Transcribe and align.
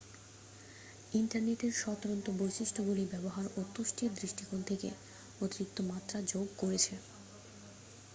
ইন্টারনেটের 1.13 1.73
স্বতন্ত্র 1.75 2.29
বৈশিষ্ট্যগুলি 2.39 3.03
ব্যবহার 3.05 3.45
ও 3.51 3.69
তুষ্টির 3.73 4.11
দৃষ্টিকোণ 4.15 4.59
থেকে 4.69 4.89
অতিরিক্ত 5.41 5.77
মাত্রা 5.91 6.17
যোগ 6.31 6.47
করেছে 6.57 6.93